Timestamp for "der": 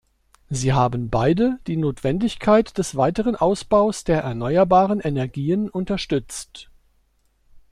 4.03-4.23